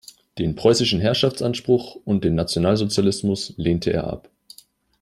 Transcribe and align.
Den 0.39 0.55
preußischen 0.55 0.99
Herrschaftsanspruch 0.99 1.93
und 2.05 2.23
den 2.23 2.33
Nationalsozialismus 2.33 3.53
lehnte 3.57 3.93
er 3.93 4.07
ab. 4.07 4.29